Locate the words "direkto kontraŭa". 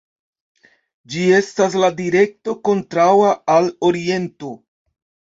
1.99-3.33